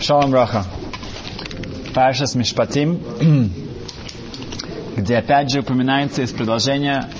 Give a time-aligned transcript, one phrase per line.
[0.00, 0.64] Шалом Роха.
[1.92, 3.00] Паршас Мишпатим,
[4.96, 7.10] где опять же упоминается из предложения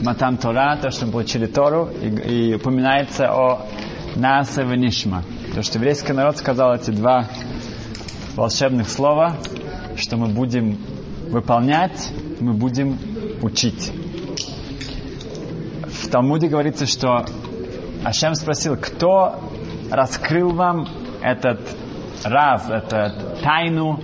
[0.00, 3.66] Матан Тора, то, что мы получили Тору, и, и упоминается о
[4.16, 5.22] Наса Венишма.
[5.54, 7.28] То, что еврейский народ сказал эти два
[8.36, 9.36] волшебных слова,
[9.96, 10.78] что мы будем
[11.28, 12.98] выполнять, мы будем
[13.42, 13.92] учить.
[15.84, 17.26] В Талмуде говорится, что
[18.02, 19.38] Ашем спросил, кто
[19.90, 20.88] раскрыл вам
[21.22, 21.60] этот
[22.24, 24.00] раз, эту тайну,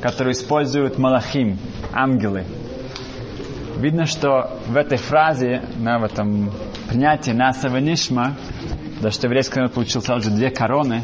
[0.00, 1.58] которую используют малахим,
[1.92, 2.44] ангелы.
[3.76, 6.50] Видно, что в этой фразе, на, в этом
[6.88, 8.34] принятии Насава Нишма,
[9.00, 11.02] да что еврейский народ получил сразу две короны,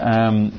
[0.00, 0.52] эм,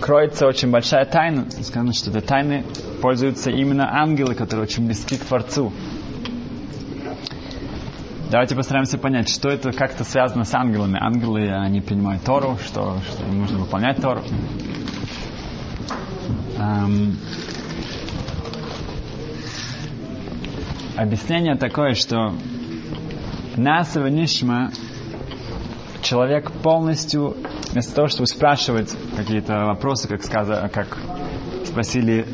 [0.00, 1.50] кроется очень большая тайна.
[1.50, 2.64] Сказано, что этой тайны
[3.02, 5.72] пользуются именно ангелы, которые очень близки к Творцу.
[8.30, 10.96] Давайте постараемся понять, что это как-то связано с ангелами.
[11.00, 14.22] Ангелы, они принимают Тору, что, что им нужно выполнять Тору.
[16.56, 17.16] Эм,
[20.96, 22.32] объяснение такое, что
[23.56, 24.70] Насава Нишма
[26.00, 27.36] человек полностью,
[27.72, 30.98] вместо того, чтобы спрашивать какие-то вопросы, как, сказано, как
[31.64, 32.24] спросили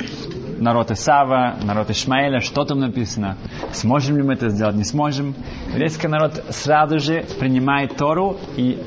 [0.58, 3.36] народ Исава, народ Ишмаэля, что там написано,
[3.72, 5.34] сможем ли мы это сделать, не сможем.
[5.68, 8.82] Еврейский народ сразу же принимает Тору и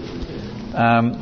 [0.73, 1.17] эм,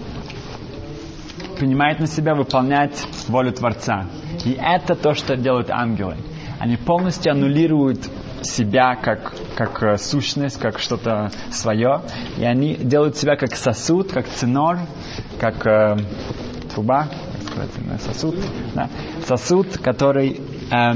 [1.58, 4.06] принимает на себя выполнять волю Творца.
[4.46, 6.16] И это то, что делают ангелы.
[6.60, 8.08] Они полностью аннулируют
[8.42, 12.02] себя как, как э, сущность, как что-то свое.
[12.38, 14.80] И они делают себя как сосуд, как цинор,
[15.40, 15.98] как э,
[16.74, 17.08] труба,
[18.00, 18.36] сосуд,
[18.74, 18.90] да,
[19.26, 20.42] сосуд, который,
[20.72, 20.94] э,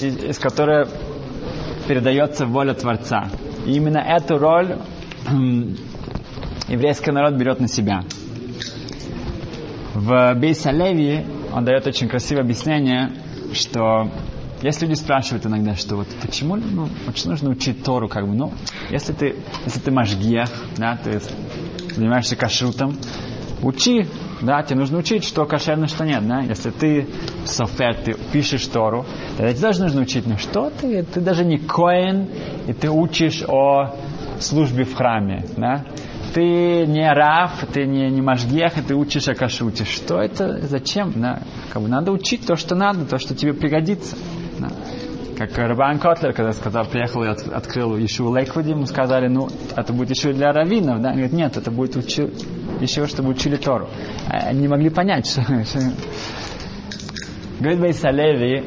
[0.00, 0.88] из, из которого
[1.86, 3.28] передается воля Творца.
[3.66, 5.32] И именно эту роль э,
[6.68, 8.02] еврейский народ берет на себя.
[9.94, 13.12] В Бейса Леви он дает очень красивое объяснение,
[13.52, 14.10] что
[14.60, 18.52] если люди спрашивают иногда, что вот почему ну, очень нужно учить Тору, как бы, ну,
[18.90, 21.20] если ты, если ты машгиях, да, ты
[21.94, 22.96] занимаешься кашрутом,
[23.62, 24.08] учи,
[24.42, 26.40] да, тебе нужно учить, что кошерно, что нет, да.
[26.40, 27.08] Если ты
[27.44, 29.06] софер, ты пишешь Тору,
[29.36, 32.28] тогда тебе тоже нужно учить, ну что ты, ты даже не коин,
[32.66, 33.94] и ты учишь о
[34.40, 35.84] службе в храме, да.
[36.34, 39.84] Ты не раф, ты не, не машгех, и ты учишь о кашуте.
[39.84, 41.12] Что это, зачем?
[41.14, 41.42] Да?
[41.72, 44.16] Как бы надо учить то, что надо, то, что тебе пригодится.
[45.36, 49.92] Как Рабан Котлер, когда сказал, приехал и от, открыл Ишу Лейквуди, ему сказали, ну, это
[49.92, 51.08] будет еще для раввинов, да?
[51.08, 52.30] Он говорит, нет, это будет учи,
[52.80, 53.88] еще, чтобы учили Тору.
[54.28, 55.42] Они не могли понять, что...
[57.58, 58.64] Говорит Бейсалеви,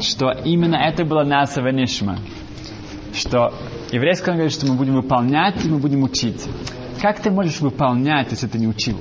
[0.00, 2.18] что именно это было Насава Нишма.
[3.14, 3.54] Что
[3.90, 6.46] еврейский говорит, что мы будем выполнять и мы будем учить.
[7.00, 8.98] Как ты можешь выполнять, если ты не учил?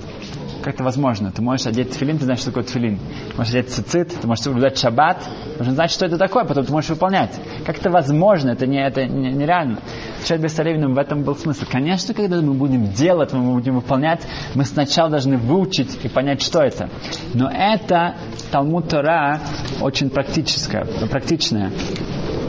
[0.66, 1.32] Как это возможно?
[1.32, 2.98] Ты можешь одеть тфилин, ты знаешь, что такое тфилин.
[2.98, 5.24] Ты можешь одеть цицит, ты можешь соблюдать шаббат,
[5.60, 7.40] можешь знать, что это такое, потом ты можешь выполнять.
[7.68, 8.50] Как это возможно?
[8.50, 9.78] Это, не, это не, нереально.
[10.16, 11.66] Отвечать Бессаревиным в этом был смысл.
[11.72, 16.62] Конечно, когда мы будем делать, мы будем выполнять, мы сначала должны выучить и понять, что
[16.62, 16.90] это.
[17.36, 18.16] Но это
[18.50, 19.42] Талмуд Тора
[19.82, 21.70] очень практическое, практичное.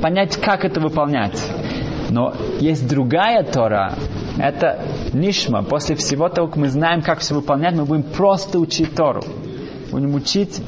[0.00, 1.38] Понять, как это выполнять.
[2.09, 3.93] Но есть другая Тора,
[4.38, 4.80] это
[5.12, 5.62] нишма.
[5.62, 9.22] После всего того, как мы знаем, как все выполнять, мы будем просто учить Тору.
[9.91, 10.60] Будем учить,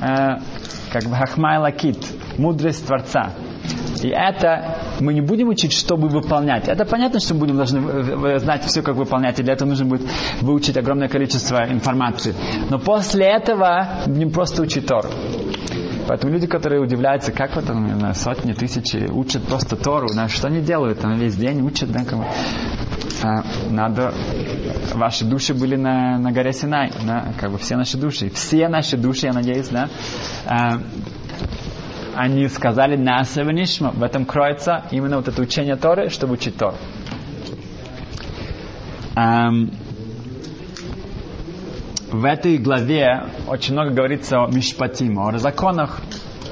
[0.00, 0.38] э,
[0.92, 1.58] как бы Хахмай
[2.38, 3.32] мудрость Творца.
[4.02, 6.68] И это мы не будем учить, чтобы выполнять.
[6.68, 10.02] Это понятно, что мы будем должны знать все, как выполнять, и для этого нужно будет
[10.40, 12.34] выучить огромное количество информации.
[12.70, 15.10] Но после этого будем просто учить Тору.
[16.08, 20.48] Поэтому люди, которые удивляются, как вот там, знаю, сотни, тысячи учат просто Тору, на что
[20.48, 22.24] они делают, там весь день учат, да, кому.
[23.22, 24.12] А, надо,
[24.94, 28.96] ваши души были на, на горе Синай, да, как бы все наши души, все наши
[28.96, 29.88] души, я надеюсь, да,
[30.46, 30.80] а,
[32.14, 36.76] они сказали Насава Нишма, в этом кроется именно вот это учение Торы, чтобы учить Тору.
[39.16, 39.72] Um,
[42.10, 46.00] в этой главе очень много говорится о мишпатим, о законах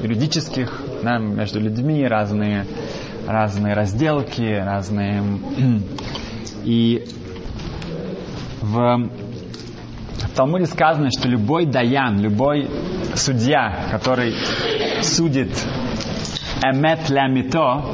[0.00, 2.65] юридических да, между людьми, разные,
[3.27, 5.23] разные разделки, разные...
[6.64, 7.05] И
[8.61, 9.11] в,
[10.35, 12.69] Талмуде сказано, что любой даян, любой
[13.14, 14.35] судья, который
[15.02, 15.50] судит
[16.62, 17.85] эмет лямито,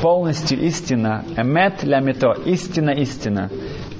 [0.00, 3.50] полностью истина, эмет лямито, истина, истина,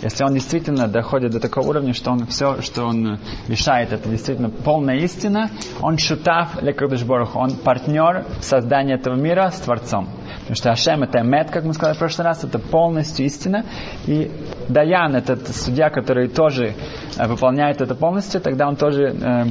[0.05, 4.51] если он действительно доходит до такого уровня, что он все, что он решает, это действительно
[4.51, 5.51] полная истина,
[5.81, 10.09] он шутав лекадышборох, он партнер в создании этого мира с Творцом.
[10.55, 13.65] Потому что Ашем это мед, как мы сказали в прошлый раз, это полностью истина.
[14.07, 14.31] И
[14.69, 16.75] Даян, этот судья, который тоже
[17.17, 19.47] э, выполняет это полностью, тогда он тоже э,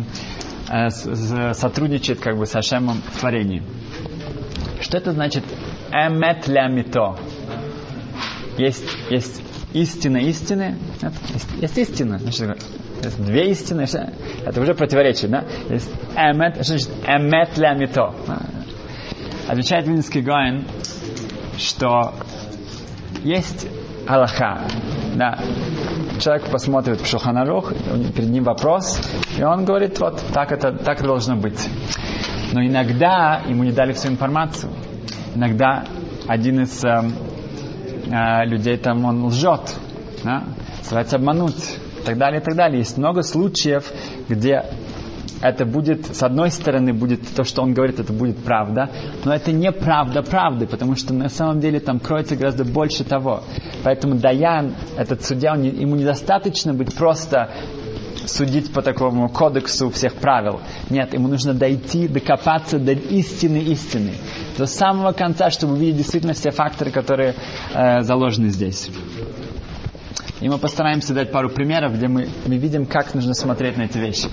[0.70, 3.64] э, сотрудничает как бы с Ашемом в творении.
[4.80, 5.44] Что это значит?
[5.92, 7.18] Эмет лямито.
[8.58, 9.42] Есть, есть
[9.74, 10.78] истина истины.
[11.34, 12.20] Есть, есть истина.
[12.20, 12.64] Значит,
[13.04, 13.86] есть две истины.
[14.46, 15.44] Это уже противоречие, да?
[15.70, 18.14] Есть эмет, значит эмет лямито.
[19.48, 20.66] Отвечает Вильнинский Гоин,
[21.57, 22.13] что
[23.24, 23.68] есть
[24.07, 24.62] Аллаха.
[25.16, 25.40] Да.
[26.19, 27.74] Человек посмотрит в Шуханарух,
[28.16, 29.01] перед ним вопрос,
[29.38, 31.68] и он говорит, вот так это, так это должно быть.
[32.54, 34.72] Но иногда ему не дали всю информацию.
[35.36, 35.84] Иногда
[36.28, 37.01] один из э,
[38.06, 39.75] э, людей там он лжет,
[40.24, 40.44] да?
[40.84, 42.80] старается обмануть, и так далее, и так далее.
[42.80, 43.92] Есть много случаев,
[44.30, 44.63] где
[45.44, 48.90] это будет, с одной стороны, будет то, что он говорит, это будет правда,
[49.25, 53.44] но это не правда правды, потому что на самом деле там кроется гораздо больше того.
[53.84, 57.50] Поэтому Даян, этот судья, он, ему недостаточно быть просто
[58.25, 60.62] судить по такому кодексу всех правил.
[60.90, 64.13] Нет, ему нужно дойти, докопаться до истины истины.
[64.57, 67.36] До самого конца, чтобы увидеть действительно все факторы, которые
[67.74, 68.90] э, заложены здесь.
[70.40, 73.98] И мы постараемся дать пару примеров, где мы, мы видим, как нужно смотреть на эти
[73.98, 74.30] вещи.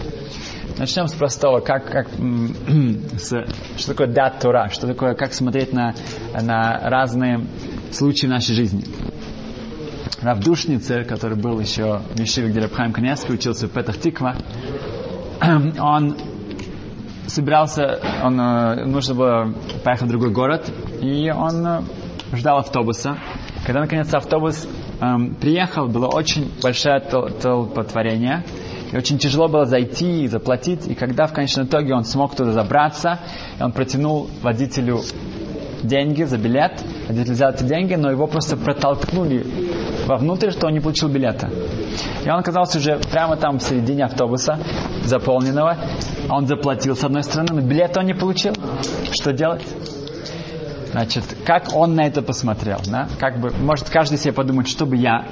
[0.80, 2.08] Начнем с простого, как, как,
[3.18, 3.44] с,
[3.76, 5.92] что такое дат Тора, что такое, как смотреть на,
[6.32, 7.44] на разные
[7.92, 8.84] случаи нашей жизни.
[10.22, 14.36] Равдушнице, который был еще в Мишиве, где Рабхайм Каневский учился в Петах Тиква,
[15.78, 16.16] он
[17.26, 19.54] собирался, он, э, нужно было
[19.84, 20.72] поехать в другой город,
[21.02, 21.82] и он э,
[22.32, 23.18] ждал автобуса.
[23.66, 24.66] Когда наконец автобус
[25.02, 28.44] эм, приехал, было очень большое толпотворение,
[28.92, 30.86] и очень тяжело было зайти и заплатить.
[30.86, 33.20] И когда в конечном итоге он смог туда забраться,
[33.60, 35.00] он протянул водителю
[35.82, 39.46] деньги за билет, водитель взял эти деньги, но его просто протолкнули
[40.06, 41.50] вовнутрь, что он не получил билета.
[42.24, 44.58] И он оказался уже прямо там в середине автобуса,
[45.04, 45.76] заполненного.
[46.28, 48.54] Он заплатил с одной стороны, но билет он не получил.
[49.12, 49.66] Что делать?
[50.90, 52.78] Значит, как он на это посмотрел?
[52.86, 53.08] Да?
[53.18, 55.26] Как бы, может каждый себе подумать, что бы я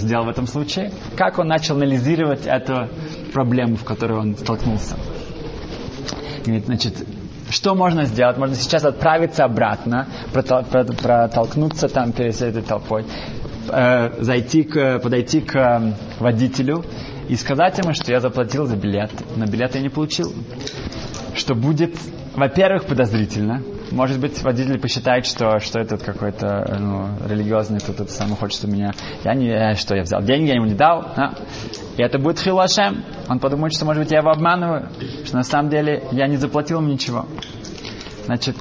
[0.00, 0.92] сделал в этом случае?
[1.16, 2.88] Как он начал анализировать эту
[3.32, 4.96] проблему, в которой он столкнулся?
[6.44, 7.06] Говорит, значит,
[7.50, 8.38] что можно сделать?
[8.38, 13.04] Можно сейчас отправиться обратно, протолкнуться там перед этой толпой,
[13.68, 16.84] э, зайти к, подойти к водителю
[17.28, 20.32] и сказать ему, что я заплатил за билет, но билет я не получил.
[21.34, 21.96] Что будет,
[22.34, 28.64] во-первых, подозрительно, может быть, водитель посчитает, что, что это какой-то ну, религиозный, кто-то сам хочет
[28.64, 28.92] у меня.
[29.24, 31.00] Я не, э, что я взял деньги, я ему не дал.
[31.16, 31.34] А?
[31.96, 33.04] И это будет хилашем.
[33.28, 34.90] Он подумает, что, может быть, я его обманываю,
[35.24, 37.26] что на самом деле я не заплатил ему ничего.
[38.26, 38.56] Значит,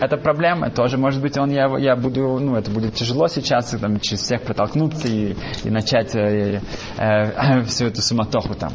[0.00, 0.70] это проблема.
[0.70, 4.42] Тоже, может быть, он, я, я буду, ну, это будет тяжело сейчас, там, через всех
[4.42, 6.60] протолкнуться и, и начать э,
[6.96, 8.72] э, всю эту суматоху там.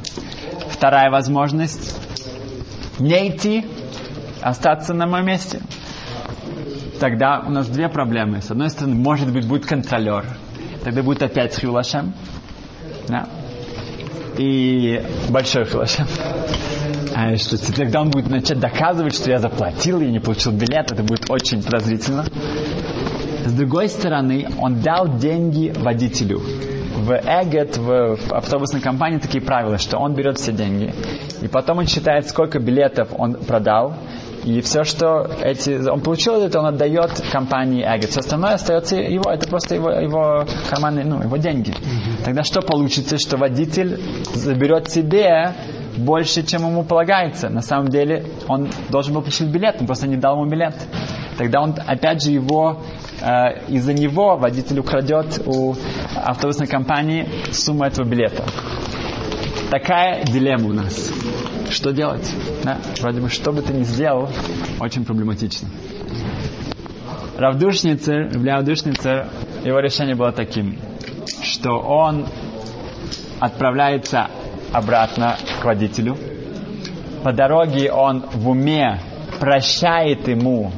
[0.69, 1.98] Вторая возможность
[3.00, 3.66] не идти,
[4.42, 5.62] остаться на моем месте
[7.00, 8.42] тогда у нас две проблемы.
[8.42, 10.25] С одной стороны, может быть, будет контролер.
[10.84, 12.13] Тогда будет опять хилашем.
[13.07, 13.28] Да?
[14.38, 16.06] И большой хилашем.
[17.16, 21.04] А что тогда он будет начать доказывать, что я заплатил, я не получил билет, это
[21.04, 22.25] будет очень подозрительно.
[23.45, 26.40] С другой стороны, он дал деньги водителю.
[26.40, 30.94] В Эгет, в, автобусной компании такие правила, что он берет все деньги.
[31.42, 33.95] И потом он считает, сколько билетов он продал,
[34.44, 38.12] и все, что эти, он получил это, он отдает компании Эгет.
[38.12, 41.72] Все остальное остается его, это просто его, его карманные, ну, его деньги.
[41.72, 42.24] Mm-hmm.
[42.26, 44.00] Тогда что получится, что водитель
[44.34, 45.54] заберет себе
[45.98, 47.50] больше, чем ему полагается.
[47.50, 50.76] На самом деле он должен был получить билет, он просто не дал ему билет.
[51.38, 52.81] Тогда он опять же его
[53.22, 55.76] э, из-за него водитель украдет у
[56.16, 58.44] автобусной компании сумму этого билета.
[59.72, 61.12] Такая дилемма у нас.
[61.69, 62.33] Что делать?
[62.64, 62.78] Да?
[62.99, 64.30] Вроде бы, что бы ты ни сделал,
[64.80, 65.69] очень проблематично.
[67.38, 69.28] Равдушницер, Равдушницер,
[69.64, 70.78] его решение было таким,
[71.42, 72.26] что он
[73.40, 74.28] отправляется
[74.73, 76.18] обратно к водителю.
[77.23, 79.02] По дороге он в уме
[79.40, 80.71] прощает ему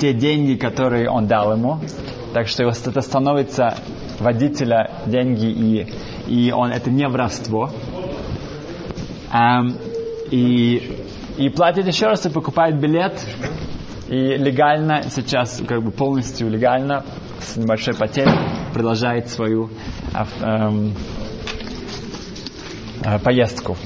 [0.00, 1.80] те деньги, которые он дал ему.
[2.34, 3.76] Так что это становится
[4.20, 5.86] водителя деньги, и,
[6.26, 7.70] и он, это не воровство.
[9.32, 9.93] Um,
[10.34, 10.98] и,
[11.38, 13.24] и платит еще раз и покупает билет.
[14.08, 17.04] И легально, сейчас как бы полностью легально,
[17.40, 18.32] с небольшой потерей,
[18.72, 19.70] продолжает свою
[20.42, 20.94] эм,
[23.04, 23.76] э, поездку.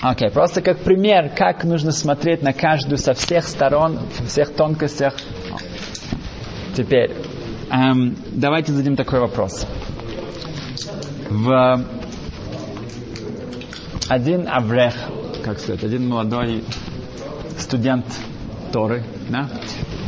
[0.00, 4.54] Окей, okay, просто как пример, как нужно смотреть на каждую со всех сторон, во всех
[4.54, 5.14] тонкостях.
[6.74, 7.12] Теперь,
[7.70, 9.66] эм, давайте зададим такой вопрос.
[11.30, 11.84] В
[14.08, 14.94] один аврех,
[15.44, 16.64] как сказать, один молодой
[17.58, 18.06] студент
[18.72, 19.48] Торы, да,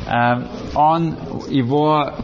[0.06, 1.16] э, он,
[1.48, 2.14] его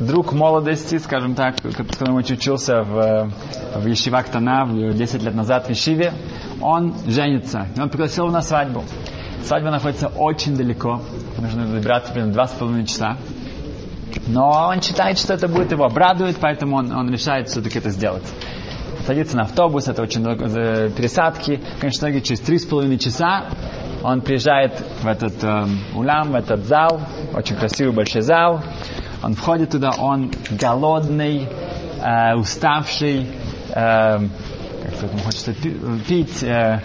[0.00, 3.30] друг молодости, скажем так, который учился в,
[3.76, 6.12] в Ешивах Тана 10 лет назад в Ешиве,
[6.60, 7.66] он женится.
[7.76, 8.84] И он пригласил его на свадьбу.
[9.44, 11.02] Свадьба находится очень далеко.
[11.38, 13.18] Нужно добираться примерно два с половиной часа.
[14.26, 18.24] Но он считает, что это будет его обрадует, поэтому он, он решает все-таки это сделать.
[19.06, 20.46] Садится на автобус, это очень много
[20.90, 21.60] пересадки.
[21.80, 23.46] Конечно, через три с половиной часа
[24.02, 27.00] он приезжает в этот э, улам, в этот зал,
[27.32, 28.62] очень красивый большой зал.
[29.22, 31.48] Он входит туда, он голодный,
[32.02, 33.26] э, уставший,
[33.70, 35.56] э, как сказать, он хочет
[36.06, 36.80] пить, э,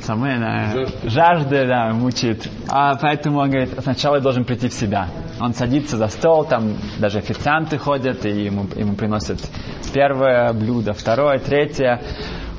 [0.00, 2.48] самое, да, жажда, да, мучает.
[2.68, 5.08] А поэтому он говорит, сначала я должен прийти в себя.
[5.40, 9.40] Он садится за стол, там даже официанты ходят, и ему, ему приносят
[9.92, 12.02] первое блюдо, второе, третье.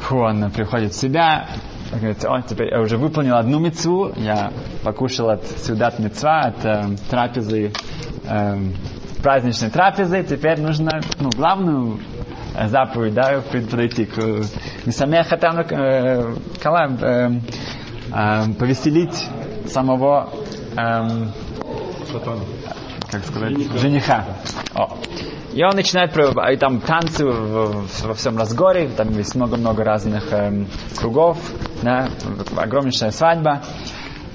[0.01, 1.47] Фу, он приходит в себя,
[1.91, 4.51] говорит, о, теперь я уже выполнил одну мецву, я
[4.83, 7.71] покушал от сюдат мецва, от э, трапезы,
[8.25, 8.57] э,
[9.21, 11.99] праздничной трапезы, теперь нужно, ну, главную
[12.65, 14.17] заповедь, да, подойти к
[14.85, 17.41] Мисамеха там э, Калам, э,
[18.11, 19.27] э, повеселить
[19.67, 20.29] самого
[20.75, 21.27] э,
[23.09, 23.77] как сказать, жениха.
[23.77, 24.25] жениха.
[24.73, 24.97] О.
[25.53, 31.37] И он начинает, и там танцы во всем разгоре, там есть много-много разных эм, кругов,
[31.81, 32.09] да,
[32.55, 33.61] огромнейшая свадьба.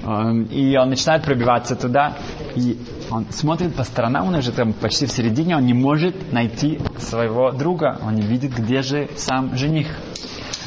[0.03, 2.13] Эм, и он начинает пробиваться туда,
[2.55, 2.77] и
[3.09, 7.51] он смотрит по сторонам, он уже там почти в середине, он не может найти своего
[7.51, 9.87] друга, он не видит, где же сам жених.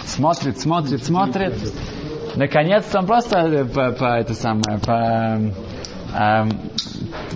[0.04, 1.54] Смотрит, смотрит, смотрит.
[2.34, 5.38] Наконец-то он просто э, по, по это самое, по
[6.14, 6.50] эм,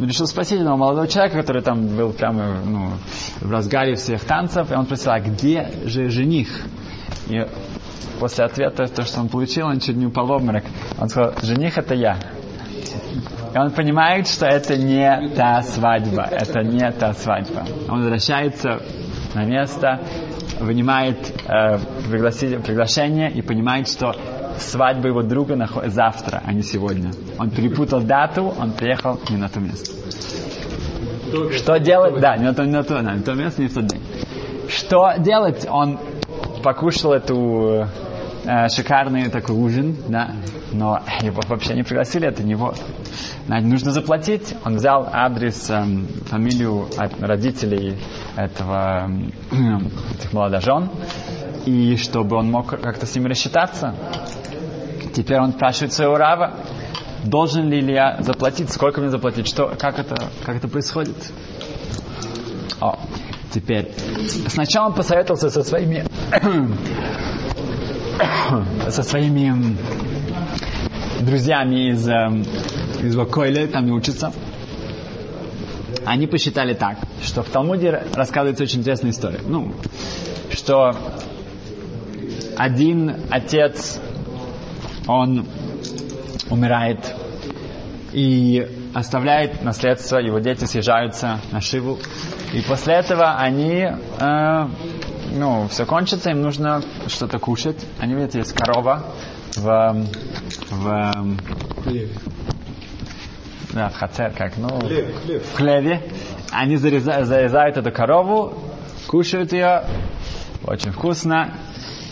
[0.01, 2.91] решил спросить одного молодого человека, который там был прямо ну,
[3.41, 6.49] в разгаре всех танцев, и он спросил, а где же жених?
[7.29, 7.41] И
[8.21, 10.65] после ответа, то, что он получил, он чуть не упал в обморок.
[10.99, 12.19] Он сказал, жених это я.
[13.55, 17.65] И он понимает, что это не та свадьба, это не та свадьба.
[17.89, 18.81] Он возвращается
[19.35, 20.01] на место,
[20.61, 21.79] вынимает э,
[22.09, 24.15] приглашение и понимает, что
[24.59, 27.11] свадьба его друга завтра, а не сегодня.
[27.39, 29.93] Он перепутал дату, он приехал не на то место.
[31.57, 32.21] Что делать?
[32.21, 34.03] Да, не на то, не на то, не на то место, не в тот день.
[34.69, 35.67] Что делать?
[35.69, 35.99] Он
[36.63, 37.89] покушал эту
[38.45, 40.33] э, шикарный такой ужин, да,
[40.73, 42.75] но его вообще не пригласили, это него.
[43.47, 44.55] Нужно заплатить.
[44.65, 45.85] Он взял адрес, э,
[46.27, 46.89] фамилию
[47.21, 47.99] родителей
[48.37, 49.11] этого,
[49.51, 49.57] э,
[50.19, 50.91] этих молодожен,
[51.67, 53.95] и чтобы он мог как-то с ними рассчитаться.
[55.15, 56.55] Теперь он спрашивает своего рава,
[57.25, 61.17] должен ли я заплатить, сколько мне заплатить, что, как это, как это происходит.
[62.81, 62.99] О,
[63.53, 63.93] теперь,
[64.49, 66.05] сначала он посоветовался со своими,
[68.91, 69.77] со своими
[71.21, 72.43] друзьями из, эм,
[73.03, 74.33] из Вакойле, там не учатся.
[76.05, 79.41] Они посчитали так, что в Талмуде рассказывается очень интересная история.
[79.47, 79.73] Ну,
[80.53, 80.95] что
[82.57, 84.01] один отец
[85.07, 85.47] он
[86.51, 86.99] умирает
[88.13, 91.99] и оставляет наследство, его дети съезжаются на Шиву.
[92.53, 93.89] И после этого они,
[94.21, 94.69] э,
[95.35, 97.85] ну, все кончится, им нужно что-то кушать.
[97.99, 99.05] Они видят, есть корова
[99.57, 100.07] в,
[100.71, 101.13] в,
[103.73, 105.43] да, в хацер, как, ну, хлеб, хлеб.
[105.43, 106.03] в хлебе.
[106.53, 108.55] Они зарезают, зарезают эту корову,
[109.09, 109.85] кушают ее,
[110.65, 111.55] очень вкусно,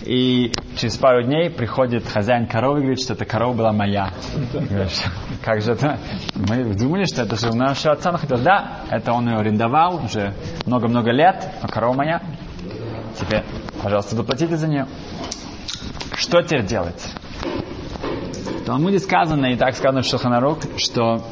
[0.05, 4.13] и через пару дней приходит хозяин коровы и говорит, что эта корова была моя.
[5.43, 5.99] как же это?
[6.35, 8.43] Мы думали, что это же у нашего отца находилось.
[8.43, 10.35] Да, это он ее арендовал уже
[10.67, 12.21] много-много лет, но корова моя.
[13.23, 13.45] Теперь,
[13.83, 14.87] пожалуйста, заплатите за нее.
[16.15, 17.03] Что теперь делать?
[18.63, 21.25] В Талмуде сказано, и так сказано в Шуханарук, что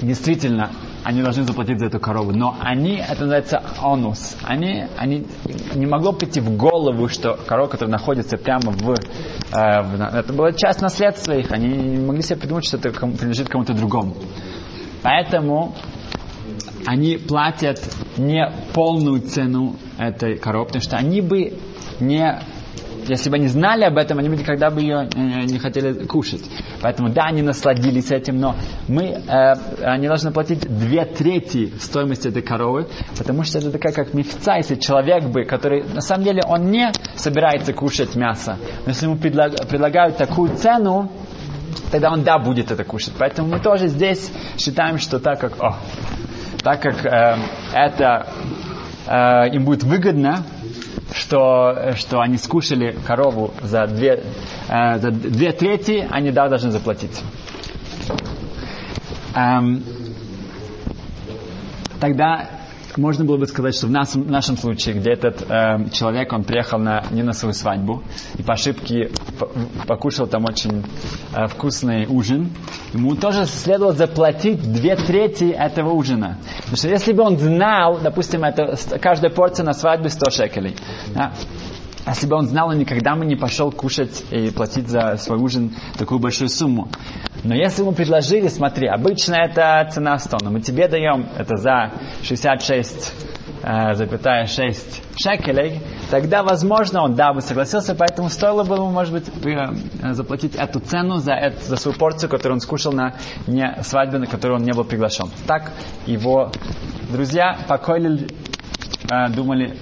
[0.00, 0.70] действительно
[1.04, 2.32] они должны заплатить за эту корову.
[2.32, 4.36] Но они, это называется онус.
[4.44, 5.26] Они, они
[5.74, 8.94] не могло прийти в голову, что корова, которая находится прямо в, э,
[9.52, 11.50] в это была часть наследства их.
[11.50, 14.16] Они не могли себе придумать, что это принадлежит кому-то другому.
[15.02, 15.74] Поэтому
[16.86, 17.80] они платят
[18.16, 21.58] не полную цену этой коровы, потому что они бы
[22.00, 22.40] не
[23.08, 26.42] если бы они знали об этом, они бы никогда бы ее э, не хотели кушать.
[26.82, 28.54] Поэтому да, они насладились этим, но
[28.86, 34.14] мы, э, они должны платить две трети стоимости этой коровы, потому что это такая как
[34.14, 39.06] мифца, если человек бы, который на самом деле он не собирается кушать мясо, но если
[39.06, 41.10] ему предлагают такую цену,
[41.90, 43.14] тогда он да будет это кушать.
[43.18, 45.76] Поэтому мы тоже здесь считаем, что так как, о,
[46.62, 47.36] так как э,
[47.72, 48.26] это
[49.06, 50.44] э, им будет выгодно,
[51.12, 54.24] что, что они скушали корову за две,
[54.68, 57.22] э, за две трети, они да, должны заплатить.
[59.34, 59.82] Эм,
[62.00, 62.48] тогда
[62.98, 66.44] можно было бы сказать, что в нашем, в нашем случае, где этот э, человек, он
[66.44, 68.02] приехал на, не на свою свадьбу,
[68.36, 69.10] и по ошибке
[69.86, 70.84] покушал там очень
[71.34, 72.50] э, вкусный ужин,
[72.92, 76.38] ему тоже следовало заплатить две трети этого ужина.
[76.58, 80.76] Потому что если бы он знал, допустим, это каждая порция на свадьбе 100 шекелей,
[81.14, 81.32] да,
[82.06, 85.74] если бы он знал, он никогда бы не пошел кушать и платить за свой ужин
[85.98, 86.88] такую большую сумму.
[87.44, 91.92] Но если ему предложили, смотри, обычно это цена 100, но мы тебе даем это за
[92.22, 93.12] 66
[93.62, 95.80] э, запятая 6 шекелей,
[96.10, 100.80] тогда, возможно, он, да, бы согласился, поэтому стоило бы ему, может быть, э, заплатить эту
[100.80, 103.14] цену за, это, за свою порцию, которую он скушал на
[103.46, 105.30] не свадьбе, на которую он не был приглашен.
[105.46, 105.72] Так
[106.06, 106.50] его
[107.10, 108.26] друзья покоили,
[109.10, 109.76] э, думали,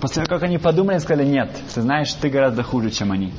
[0.00, 3.32] после того, как они подумали, сказали, нет, ты знаешь, ты гораздо хуже, чем они.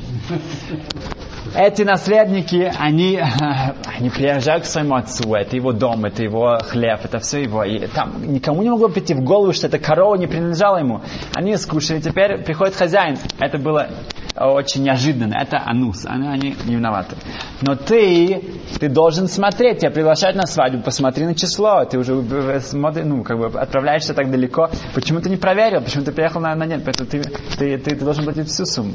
[1.53, 3.21] Эти наследники, они,
[3.97, 7.63] они приезжают к своему отцу, это его дом, это его хлеб, это все его.
[7.63, 11.01] И там никому не могло прийти в голову, что эта корова не принадлежала ему.
[11.33, 13.17] Они скушали, теперь приходит хозяин.
[13.39, 13.89] Это было
[14.35, 15.35] очень неожиданно.
[15.35, 17.17] Это анус, они, они не виноваты.
[17.61, 18.43] Но ты,
[18.79, 23.37] ты должен смотреть, тебя приглашают на свадьбу, посмотри на число, ты уже смотри, ну, как
[23.37, 24.69] бы отправляешься так далеко.
[24.95, 26.81] Почему ты не проверил, почему ты приехал на, на нет?
[26.85, 27.23] Поэтому ты,
[27.57, 28.93] ты, ты, ты должен платить всю сумму.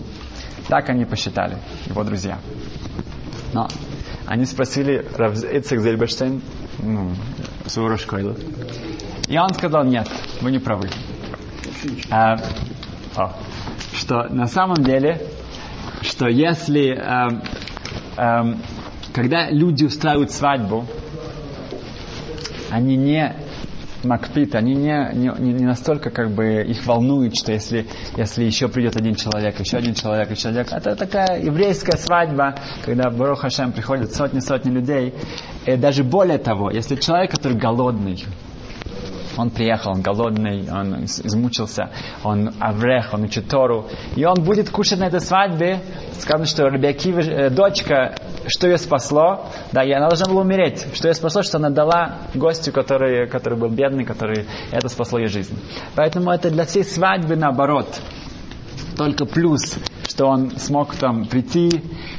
[0.69, 2.39] Так они посчитали, его друзья.
[3.53, 3.69] Но
[4.27, 5.07] они спросили
[5.53, 6.43] Ицек Зельберштейн,
[6.79, 7.13] ну,
[7.97, 8.35] школу.
[9.29, 10.09] И он сказал, нет,
[10.41, 10.89] вы не правы.
[12.11, 12.37] А,
[13.17, 13.33] о,
[13.95, 15.21] что на самом деле,
[16.03, 17.41] что если, э,
[18.17, 18.55] э,
[19.13, 20.87] когда люди устраивают свадьбу,
[22.71, 23.37] они не
[24.07, 27.87] макпит, они не, не, не настолько как бы их волнует, что если,
[28.17, 30.73] если еще придет один человек, еще один человек, еще человек.
[30.73, 35.15] Это такая еврейская свадьба, когда Барух Хашем приходят сотни-сотни людей.
[35.67, 38.25] И даже более того, если человек, который голодный,
[39.37, 41.91] он приехал, он голодный, он измучился,
[42.25, 43.87] он аврех, он учит Тору.
[44.17, 45.81] И он будет кушать на этой свадьбе.
[46.19, 48.15] Сказано, что Рабиакива, э, дочка,
[48.49, 50.87] что ее спасло, да, и она должна была умереть.
[50.95, 55.29] Что ее спасло, что она дала гостю, который, который был бедный, который это спасло ее
[55.29, 55.59] жизнь.
[55.95, 57.89] Поэтому это для всей свадьбы наоборот.
[58.97, 59.77] Только плюс
[60.17, 61.69] что он смог там прийти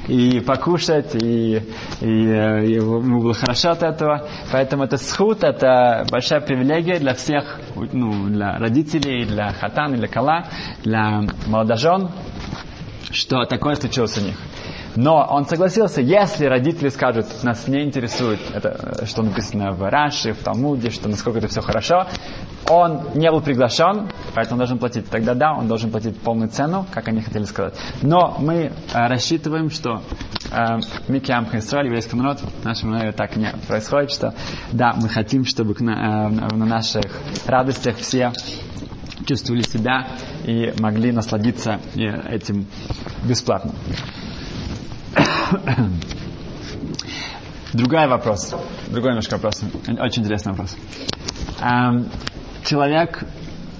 [0.07, 1.61] и покушать, и, и,
[2.01, 4.29] э, и ему было хорошо от этого.
[4.51, 10.45] Поэтому это схуд, это большая привилегия для всех, ну, для родителей, для хатан, для кала,
[10.83, 12.11] для молодожен,
[13.09, 14.37] что такое случилось у них.
[14.97, 20.39] Но он согласился, если родители скажут, нас не интересует, это, что написано в Раши, в
[20.39, 22.07] Талмуде, что насколько это все хорошо,
[22.67, 25.07] он не был приглашен, поэтому он должен платить.
[25.07, 27.75] Тогда да, он должен платить полную цену, как они хотели сказать.
[28.01, 30.01] Но мы э, рассчитываем, что
[30.51, 34.33] э, Мики Амха Исраиль, еврейский народ, в нашем народе так не происходит, что
[34.71, 37.05] да, мы хотим, чтобы на, э, на наших
[37.45, 38.33] радостях все
[39.27, 40.07] чувствовали себя
[40.43, 42.65] и могли насладиться этим
[43.23, 43.73] бесплатно.
[47.73, 48.55] Другой вопрос.
[48.87, 49.61] Другой немножко вопрос.
[49.99, 50.75] Очень интересный вопрос.
[51.61, 52.09] Эм,
[52.65, 53.23] человек,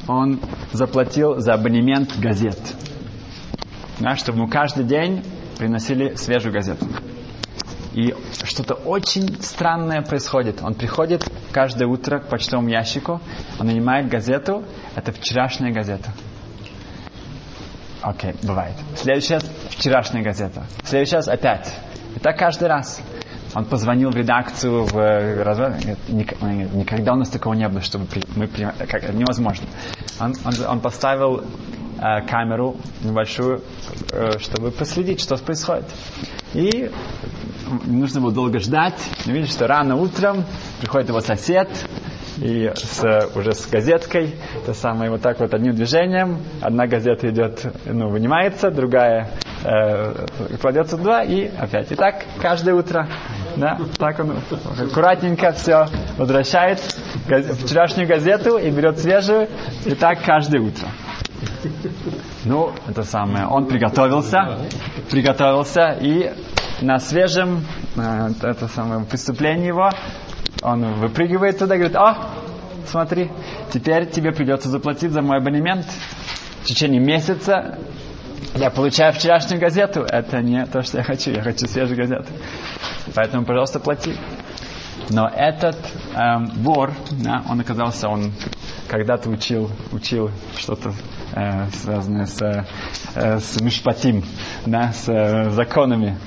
[0.07, 0.39] он
[0.73, 2.59] заплатил за абонемент газет.
[3.99, 5.23] Да, чтобы ему каждый день
[5.57, 6.85] приносили свежую газету.
[7.93, 8.13] И
[8.43, 10.61] что-то очень странное происходит.
[10.61, 13.19] Он приходит каждое утро к почтовому ящику,
[13.59, 14.63] он нанимает газету,
[14.95, 16.11] это вчерашняя газета.
[18.08, 18.74] Окей, okay, бывает.
[18.96, 20.63] Следующий раз вчерашняя газета.
[20.86, 21.74] Следующий раз опять.
[22.15, 23.02] И так каждый раз.
[23.54, 24.96] Он позвонил в редакцию в
[26.08, 29.67] никогда у нас такого не было, чтобы мы как это невозможно.
[30.22, 31.43] Он, он, он поставил
[32.00, 33.63] э, камеру небольшую,
[34.13, 35.86] э, чтобы проследить, что происходит.
[36.54, 36.89] И
[37.86, 39.02] нужно было долго ждать.
[39.26, 40.46] Видишь, что рано утром
[40.80, 41.70] приходит его сосед,
[42.38, 47.65] и с, уже с газеткой, то самое вот так вот одним движением, одна газета идет,
[47.86, 49.32] ну, вынимается, другая
[49.63, 50.26] э,
[50.62, 51.91] кладется туда и опять.
[51.91, 53.08] И так каждое утро,
[53.56, 54.38] да, так он
[54.80, 56.80] аккуратненько все возвращает
[57.28, 59.47] газ, вчерашнюю газету и берет свежую,
[59.86, 60.88] и так каждое утро.
[62.45, 63.45] Ну, это самое.
[63.47, 64.60] Он приготовился,
[65.10, 66.32] приготовился, и
[66.82, 69.89] на свежем э, это самое преступлении его
[70.62, 72.17] он выпрыгивает туда и говорит, о,
[72.88, 73.30] смотри,
[73.71, 75.86] теперь тебе придется заплатить за мой абонемент.
[76.63, 77.78] В течение месяца
[78.56, 80.02] я получаю вчерашнюю газету.
[80.02, 81.32] Это не то, что я хочу.
[81.32, 82.28] Я хочу свежую газету.
[83.13, 84.15] Поэтому, пожалуйста, плати.
[85.10, 85.78] Но этот
[86.15, 88.34] эм, вор, да, он оказался, он
[88.89, 90.91] когда-то учил, учил что-то
[91.34, 94.23] э, связанное с, э, с мишпатим,
[94.65, 96.17] да, с э, законами.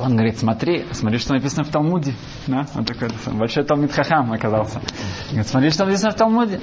[0.00, 2.14] Он говорит, смотри, смотри, что написано в Талмуде.
[2.46, 2.66] Да?
[2.74, 4.80] Он такой большой Талмуд Хахам оказался.
[5.28, 6.60] Говорит, смотри, что написано в Талмуде.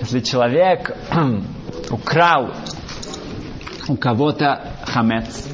[0.00, 0.96] Если человек
[1.90, 2.52] украл
[3.88, 5.46] у кого-то хамец,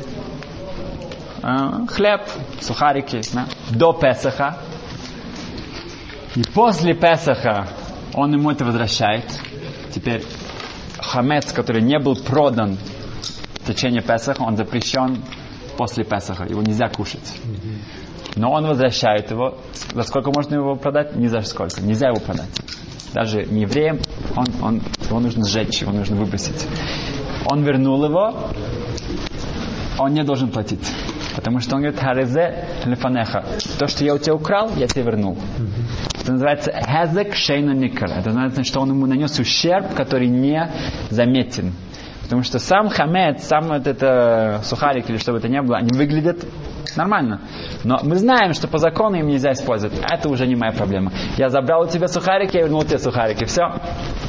[1.43, 2.23] э, хлеб,
[2.61, 4.59] сухарики, да, до Песаха,
[6.35, 7.69] и после Песаха
[8.15, 9.25] он ему это возвращает.
[9.93, 10.25] Теперь
[10.99, 12.79] хамец, который не был продан
[13.61, 15.23] в течение Песаха, он запрещен
[15.79, 16.45] после Песаха.
[16.45, 17.33] Его нельзя кушать.
[18.37, 19.57] Но он возвращает его.
[19.95, 21.17] За сколько можно его продать?
[21.17, 21.81] Ни за сколько.
[21.81, 22.51] Нельзя его продать.
[23.15, 24.01] Даже не евреям,
[24.37, 26.67] он, он, его нужно сжечь, его нужно выбросить.
[27.47, 28.51] Он вернул его,
[29.99, 30.87] он не должен платить.
[31.35, 33.45] Потому что он говорит, харезе лефанеха.
[33.79, 35.39] То, что я у тебя украл, я тебе вернул.
[36.21, 38.11] Это называется хезек шейна никар.
[38.11, 40.71] Это значит, что он ему нанес ущерб, который не
[41.09, 41.73] заметен.
[42.29, 45.97] Потому что сам хамед, сам вот это сухарик или что бы это ни было, они
[45.97, 46.45] выглядят
[46.97, 47.41] нормально.
[47.85, 49.99] Но мы знаем, что по закону им нельзя использовать.
[49.99, 51.13] Это уже не моя проблема.
[51.37, 53.45] Я забрал у тебя сухарики, я вернул тебе сухарики.
[53.45, 53.63] Все,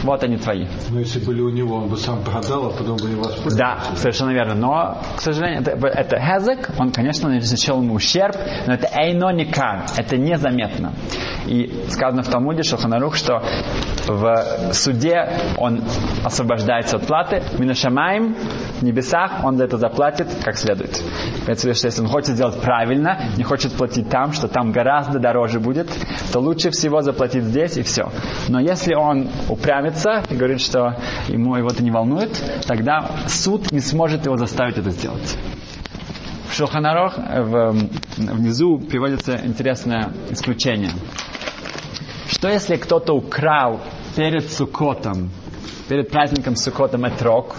[0.03, 0.65] вот они твои.
[0.89, 3.57] Но если были у него, он бы сам продал, а потом бы не воспользовался.
[3.57, 4.55] Да, совершенно верно.
[4.55, 8.35] Но, к сожалению, это, это хезек, он, конечно, нанесел ему ущерб,
[8.67, 10.93] но это эйно никар, это незаметно.
[11.47, 13.41] И сказано в Талмуде, Шелханарух, что
[14.07, 15.83] в суде он
[16.23, 18.35] освобождается от платы, минашамаем,
[18.79, 21.01] в небесах, он за это заплатит как следует.
[21.45, 25.59] Поэтому, что если он хочет сделать правильно, не хочет платить там, что там гораздо дороже
[25.59, 25.89] будет,
[26.31, 28.11] то лучше всего заплатить здесь и все.
[28.47, 30.95] Но если он упрямится и говорит, что
[31.27, 35.37] ему его это не волнует, тогда суд не сможет его заставить это сделать.
[36.49, 37.17] В Шуханарох
[38.17, 40.91] внизу приводится интересное исключение.
[42.27, 43.81] Что если кто-то украл
[44.15, 45.29] перед Сукотом,
[45.87, 47.55] перед праздником Сукотом Этрок,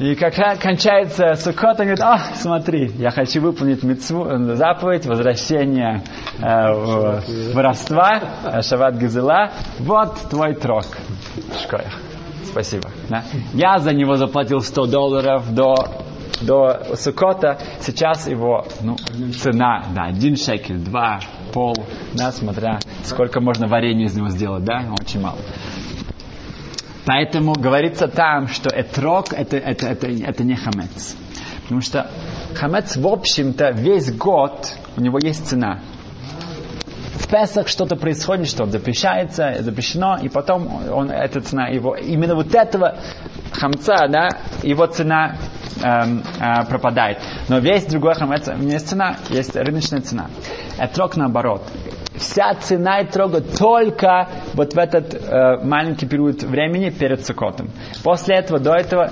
[0.00, 6.02] и как кончается Суккот, он говорит, а, смотри, я хочу выполнить митцву, заповедь возвращения
[6.38, 10.86] э, воровства, э, Шават Гизела, вот твой трок.
[11.62, 11.90] Шкоя.
[12.44, 12.88] Спасибо.
[13.10, 13.24] Да?
[13.52, 15.74] Я за него заплатил 100 долларов до
[16.40, 18.96] до Сукота, сейчас его ну,
[19.32, 21.20] цена, да, один шекель, два,
[21.52, 21.74] пол,
[22.14, 25.36] да, смотря сколько можно варенья из него сделать, да, очень мало.
[27.10, 31.16] Поэтому говорится там, что этрок это, это, это, это не хамец.
[31.64, 32.08] Потому что
[32.54, 35.80] хамец, в общем-то, весь год у него есть цена.
[37.14, 42.54] В Песах что-то происходит, что запрещается, запрещено, и потом он, эта цена его, именно вот
[42.54, 42.96] этого
[43.50, 44.28] хамца, да,
[44.62, 45.34] его цена
[45.82, 47.18] э, пропадает.
[47.48, 48.34] Но весь другой у него
[48.70, 50.26] есть цена, есть рыночная цена.
[50.78, 51.62] Этрок наоборот
[52.20, 57.70] вся цена и трога только вот в этот э, маленький период времени перед Сукотом.
[58.04, 59.10] После этого, до этого,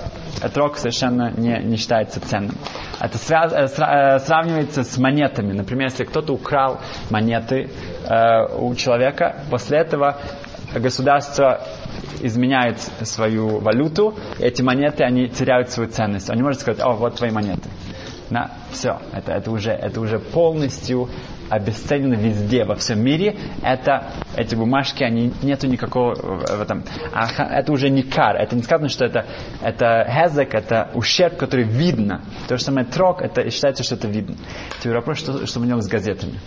[0.53, 2.55] трог совершенно не, не считается ценным.
[3.01, 5.53] Это связ, э, э, сравнивается с монетами.
[5.53, 7.71] Например, если кто-то украл монеты
[8.05, 10.19] э, у человека, после этого
[10.75, 11.61] государство
[12.21, 16.29] изменяет свою валюту, эти монеты, они теряют свою ценность.
[16.31, 17.69] Он не может сказать, о, вот твои монеты.
[18.31, 21.09] На, все, это, это, уже, это уже полностью
[21.49, 26.85] обесценено везде, во всем мире, это, эти бумажки, они, нету никакого в этом.
[27.13, 27.27] А
[27.59, 29.25] это уже не кар, это не сказано, что это,
[29.63, 32.23] это хезек, это ущерб, который видно.
[32.49, 34.37] То же самое трок, это считается, что это видно.
[34.79, 36.39] Теперь вопрос, что, что у него с газетами.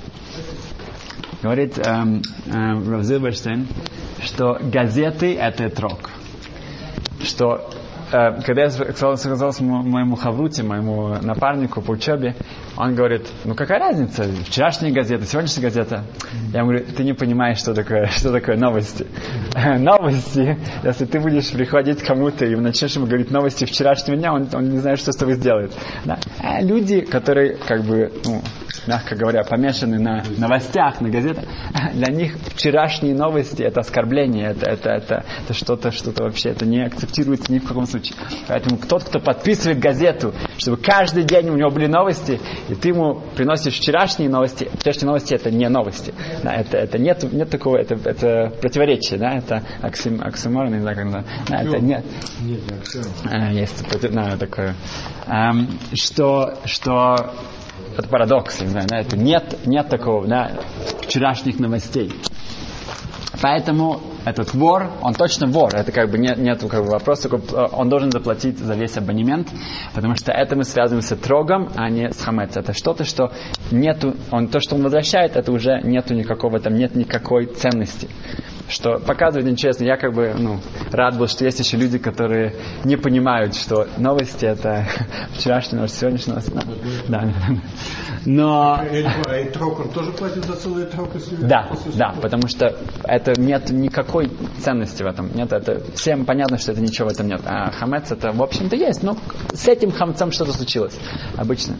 [1.42, 3.68] Говорит эм, эм, Зилберштейн,
[4.24, 6.12] что газеты это трок.
[7.24, 7.72] Что
[8.12, 12.36] Э, когда я сказал, сказал моему хавруте, моему напарнику по учебе,
[12.76, 16.04] он говорит, ну какая разница, вчерашняя газета, сегодняшняя газета.
[16.54, 19.08] Я говорю, ты не понимаешь, что такое, что такое новости.
[19.78, 24.50] новости, если ты будешь приходить к кому-то и начнешь ему говорить новости вчерашнего дня, он,
[24.54, 25.72] он не знает, что с тобой сделает.
[26.04, 26.20] Да?
[26.40, 28.42] А люди, которые как бы ну,
[28.88, 31.46] мягко говоря, помешаны на новостях, на газетах,
[31.94, 36.84] для них вчерашние новости это оскорбление, это, это, это, это что-то, что-то вообще, это не
[36.84, 38.16] акцептируется ни в каком случае.
[38.48, 42.40] Поэтому тот, кто подписывает газету, чтобы каждый день у него были новости,
[42.70, 46.14] и ты ему приносишь вчерашние новости, вчерашние новости это не новости.
[46.44, 50.98] Да, это, это нет, нет такого, это, это противоречие, да, это оксим, оксимор, не знаю,
[50.98, 51.12] как
[51.48, 52.06] да, это нет.
[52.42, 53.02] Нет, нет, все.
[53.30, 54.76] А, есть да, такое.
[55.28, 57.34] Ам, что, что
[57.98, 60.52] это парадокс, не знаю, это нет, нет такого, да,
[61.02, 62.12] вчерашних новостей.
[63.42, 67.30] Поэтому этот вор, он точно вор, это как бы нет, нету как бы вопроса,
[67.74, 69.48] он должен заплатить за весь абонемент,
[69.96, 72.56] потому что это мы связываем с трогом, а не с хамец.
[72.56, 73.32] Это что-то, что
[73.72, 78.10] нету, он, то, что он возвращает, это уже нету никакого, там нет никакой ценности.
[78.72, 82.56] Что показывает интересно, я как бы, ну, рад был, что есть еще люди, которые
[82.86, 84.88] не понимают, что новости это
[85.34, 86.54] вчерашние новости, сегодняшние новости.
[87.10, 87.62] Да, да.
[88.26, 88.80] Но...
[88.80, 93.34] А и трок, он тоже платит за целый трок, если Да, да, потому что это
[93.40, 95.36] нет никакой ценности в этом.
[95.36, 97.42] Нет, это всем понятно, что это ничего в этом нет.
[97.46, 99.04] А хамец это, в общем-то, есть.
[99.04, 99.18] Но
[99.54, 100.98] с этим хамцем что-то случилось
[101.36, 101.76] обычно.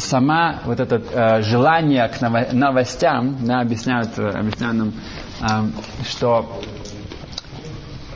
[0.00, 4.92] Сама вот это э, желание к ново- новостям, да, объясняют, э, объясняют нам,
[5.40, 6.60] э, что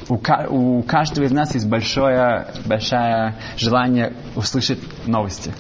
[0.09, 0.19] у,
[0.49, 5.53] у каждого из нас есть большое, большое желание услышать новости.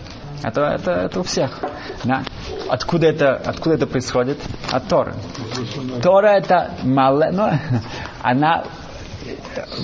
[0.42, 1.60] Это, это, это у всех.
[2.04, 2.22] Да?
[2.68, 4.38] Откуда, это, откуда это происходит?
[4.70, 5.14] От Торы.
[6.02, 7.50] Тора это мале, ну,
[8.22, 8.64] она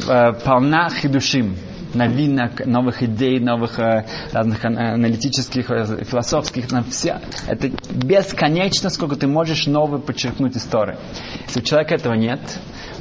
[0.09, 1.57] э, полна хидушим,
[1.95, 7.21] новинок, новых идей, новых э, разных ан- аналитических, э, философских, на все.
[7.47, 10.99] Это бесконечно, сколько ты можешь новое подчеркнуть из Торы.
[11.47, 12.41] Если у человека этого нет,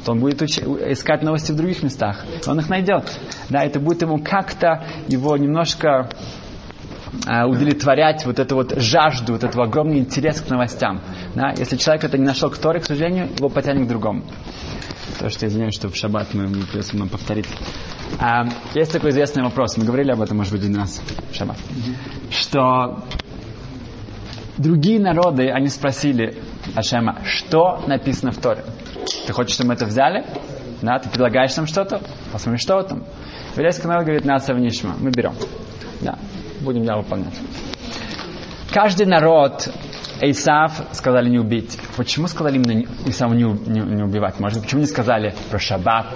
[0.04, 2.24] то он будет искать новости в других местах.
[2.46, 3.04] Он их найдет.
[3.48, 6.08] Да, это будет ему как-то его немножко
[7.26, 11.00] а, удовлетворять вот эту вот жажду, вот этот огромный интерес к новостям.
[11.34, 11.52] Да?
[11.56, 14.24] Если человек это не нашел к Торе, к сожалению, его потянет к другому.
[15.18, 17.46] То, что извиняюсь, что в шаббат мы, мы придется нам повторить.
[18.18, 18.44] А,
[18.74, 21.58] есть такой известный вопрос, мы говорили об этом, может быть, один раз в шаббат,
[22.30, 23.04] что
[24.56, 26.38] другие народы, они спросили
[26.74, 28.64] Ашема, что написано в Торе?
[29.26, 30.24] Ты хочешь, чтобы мы это взяли?
[30.82, 32.00] Да, ты предлагаешь нам что-то?
[32.32, 33.04] Посмотрим, что там.
[33.54, 35.34] Еврейский народ говорит, нас Нишма, мы берем.
[36.00, 36.18] Да,
[36.60, 37.34] будем дело выполнять.
[38.72, 39.68] Каждый народ
[40.22, 41.78] Исав сказали не убить.
[41.96, 44.38] Почему сказали именно Исаву не, не- не убивать?
[44.38, 46.06] Может почему не сказали про шаббат?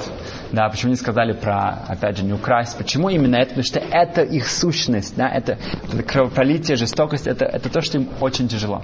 [0.52, 2.76] Да, почему не сказали про, опять же, не украсть?
[2.76, 3.48] Почему именно это?
[3.50, 5.58] Потому что это их сущность, да, это,
[5.92, 8.82] это кровопролитие, жестокость, это, это то, что им очень тяжело.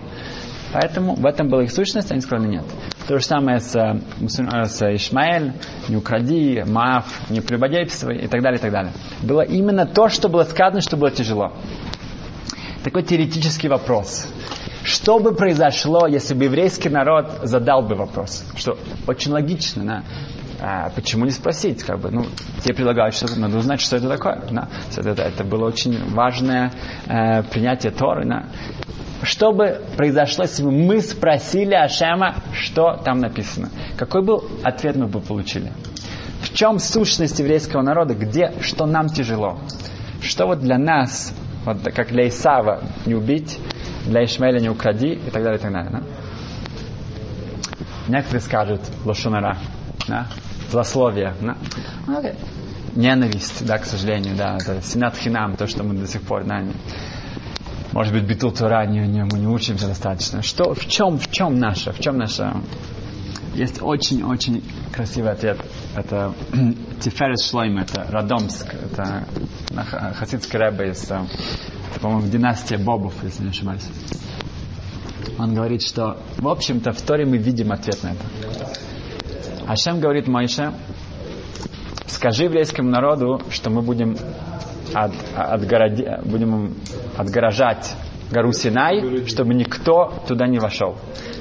[0.73, 2.65] Поэтому в этом была их сущность, они сказали нет.
[3.09, 5.55] То же самое с, э, э, с Ишмаэль,
[5.89, 8.93] не укради, Маав, не прелюбодействуй и так далее, и так далее.
[9.23, 11.53] Было именно то, что было сказано, что было тяжело.
[12.85, 14.29] Такой теоретический вопрос.
[14.85, 18.45] Что бы произошло, если бы еврейский народ задал бы вопрос?
[18.57, 20.05] Что очень логично, да?
[20.63, 21.83] А почему не спросить?
[21.83, 22.25] Как бы, ну,
[22.63, 24.43] тебе предлагают что-то, надо узнать, что это такое.
[24.51, 24.69] Да?
[24.95, 26.73] Это, это, это было очень важное
[27.07, 28.27] э, принятие Торы.
[28.27, 28.47] Да?
[29.23, 33.71] Что бы произошло, если бы мы спросили Ашема, что там написано?
[33.97, 35.73] Какой был ответ мы бы получили?
[36.43, 38.15] В чем сущность еврейского народа?
[38.15, 39.59] Где, что нам тяжело?
[40.23, 43.59] Что вот для нас, вот как для Исава не убить,
[44.07, 45.91] для Ишмаэля не укради и так далее, и так далее.
[45.93, 46.03] Да?
[48.09, 49.59] Некоторые скажут лошонара,
[50.09, 50.27] да?
[50.71, 51.57] злословие, да?
[52.07, 52.35] Ну, окей.
[52.95, 56.63] ненависть, да, к сожалению, да, это синат хинам, то, что мы до сих пор, да,
[57.93, 60.43] может быть, битул Тора, не, не- мы не учимся достаточно.
[60.43, 62.61] Что, в чем, в чем наша, в чем наша...
[63.55, 65.59] Есть очень-очень красивый ответ.
[65.97, 66.33] Это
[67.01, 69.27] Тиферес Шлойм, это Радомск, это
[70.15, 71.21] хасидский рэбе из, э,
[72.01, 73.87] по-моему, династия Бобов, если не ошибаюсь.
[75.39, 78.25] Он говорит, что, в общем-то, в Торе мы видим ответ на это.
[79.67, 80.73] Ашем говорит Моише,
[82.07, 84.17] скажи еврейскому народу, что мы будем,
[84.95, 86.75] от, отгороди- будем
[87.17, 87.95] отгорожать
[88.31, 90.97] гору Синай, чтобы никто туда не вошел.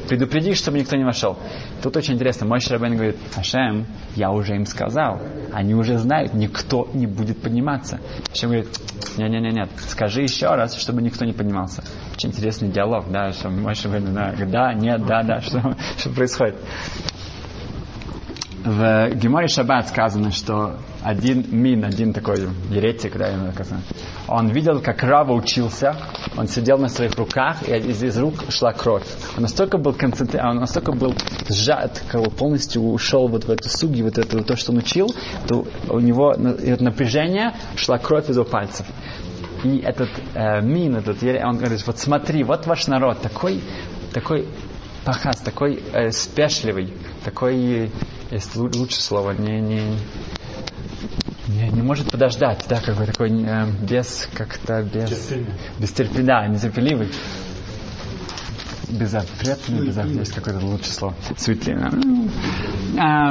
[0.07, 1.37] Предупреди, чтобы никто не вошел.
[1.83, 3.85] Тут очень интересно, мой Шрабен говорит, Ашем,
[4.15, 5.21] я уже им сказал,
[5.53, 7.99] они уже знают, никто не будет подниматься.
[8.31, 8.69] Ашем говорит,
[9.17, 11.83] не-не-не, нет, скажи еще раз, чтобы никто не поднимался.
[12.15, 16.55] Очень интересный диалог, да, что мой Шрабен, да, да, нет, да, да, что, что происходит.
[18.65, 23.29] В Геморе Шаббат сказано, что один мин, один такой еретик, да,
[24.27, 25.95] он видел, как Рава учился,
[26.37, 29.05] он сидел на своих руках, и из, из рук шла кровь.
[29.35, 31.15] Он настолько был концентрирован, он настолько был
[31.47, 35.07] сжат, как бы полностью ушел вот в эту суги, вот это то, что он учил,
[35.47, 38.85] то у него на- и от напряжения шла кровь из его пальцев.
[39.63, 43.61] И этот э, Мин, этот, он говорит, вот смотри, вот ваш народ, такой,
[44.13, 44.47] такой
[45.05, 46.93] пахас, такой э, спешливый,
[47.25, 47.91] такой,
[48.31, 49.81] есть лучшее слово, не, не,
[51.49, 55.31] не, не может подождать, да, как бы такой э, без, как-то без,
[55.79, 57.09] без терпения, да, нетерпеливый.
[58.87, 61.15] Безответственный, безответственный, есть какое-то лучшее слово.
[61.37, 61.91] Светлина.
[62.97, 63.29] Эм,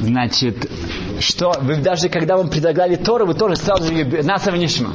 [0.00, 0.70] значит,
[1.20, 4.94] что вы даже когда вам предлагали Тору, вы тоже сразу же нас Нишма.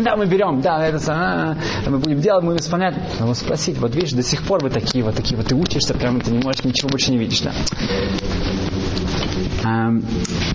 [0.00, 1.56] Да, мы берем, да, это а,
[1.88, 2.96] мы будем делать, мы будем исполнять.
[3.20, 6.20] Но спросить, вот видишь, до сих пор вы такие вот такие вот, ты учишься, прям
[6.20, 7.52] ты не можешь ничего больше не видишь, да.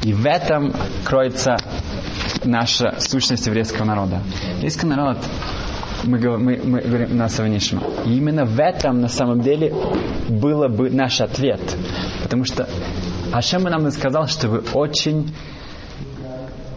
[0.04, 1.58] И в этом кроется
[2.44, 4.22] наша сущность еврейского народа.
[4.56, 5.18] Еврейский народ
[6.04, 7.82] мы, мы, мы говорим на Саванишма.
[8.06, 9.74] И именно в этом на самом деле
[10.30, 11.62] было бы наш ответ.
[12.22, 12.68] Потому что
[13.32, 15.34] Ашем нам сказал, что вы очень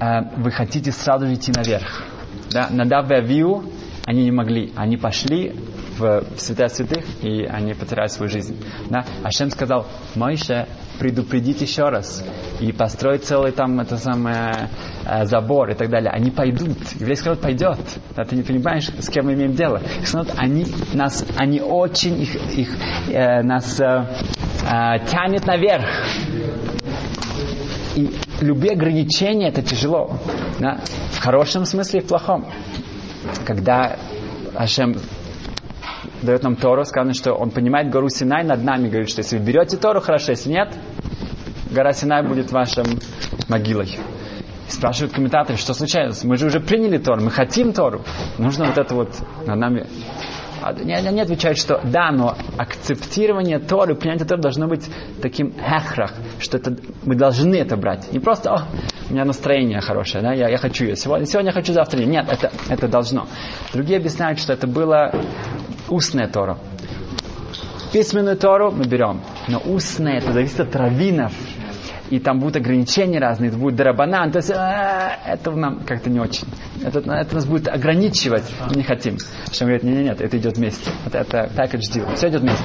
[0.01, 2.05] э, вы хотите сразу идти наверх.
[2.51, 2.69] Да?
[2.71, 3.65] Надав и Авиу,
[4.05, 4.73] они не могли.
[4.77, 5.55] Они пошли
[5.99, 8.57] в святая святых, и они потеряли свою жизнь.
[8.91, 9.05] Да?
[9.23, 10.67] Ашем сказал, Моише,
[10.99, 12.25] предупредить еще раз
[12.61, 14.71] и построить целый там это самое
[15.05, 16.11] э, забор и так далее.
[16.11, 16.79] Они пойдут.
[16.99, 17.79] Еврейский народ пойдет.
[18.15, 19.81] Да, ты не понимаешь, с кем мы имеем дело.
[20.13, 22.71] Народ, они нас, они очень их, их
[23.09, 25.87] э, нас э, э, тянет наверх.
[27.95, 30.19] И любые ограничения это тяжело.
[30.59, 30.81] Да?
[31.13, 32.47] В хорошем смысле и в плохом.
[33.45, 33.97] Когда
[34.55, 34.97] Ашем
[36.23, 39.45] дает нам Тору, сказано, что он понимает гору Синай над нами, говорит, что если вы
[39.45, 40.75] берете Тору, хорошо, если нет,
[41.71, 42.87] гора Синай будет вашим
[43.49, 43.99] могилой.
[44.69, 46.25] И спрашивают комментаторы, что случилось?
[46.25, 48.03] Мы же уже приняли Тору, мы хотим Тору.
[48.39, 49.11] Нужно вот это вот
[49.47, 49.87] над нами...
[50.63, 54.91] Они, они отвечают, что да, но акцептирование Торы, принятие Торы должно быть
[55.23, 56.75] таким хехрах, что это,
[57.05, 58.11] мы должны это брать.
[58.13, 58.63] Не просто, о,
[59.09, 62.09] у меня настроение хорошее, да, я, я хочу ее сегодня, сегодня я хочу, завтра нет.
[62.09, 63.29] Нет, это, это должно.
[63.73, 65.13] Другие объясняют, что это было
[65.89, 66.59] устная Тора.
[67.93, 71.33] Письменную Тору мы берем, но устная, это зависит от раввинов.
[72.11, 76.21] И там будут ограничения разные, это будет дарабанан, то есть а, это нам как-то не
[76.21, 76.47] очень.
[76.85, 79.19] Это, это нас будет ограничивать, мы не хотим.
[79.51, 80.91] Что говорит, нет, нет, нет, это идет вместе.
[81.05, 82.65] Это, это package deal, все идет вместе.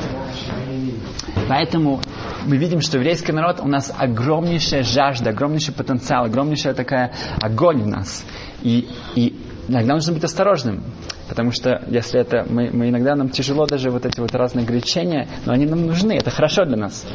[1.49, 2.01] Поэтому
[2.45, 7.87] мы видим, что еврейский народ, у нас огромнейшая жажда, огромнейший потенциал, огромнейшая такая огонь в
[7.87, 8.23] нас.
[8.61, 9.35] И, и
[9.67, 10.83] иногда нужно быть осторожным.
[11.31, 15.29] Потому что если это, мы, мы иногда нам тяжело даже вот эти вот разные ограничения,
[15.45, 17.07] но они нам нужны, это хорошо для нас.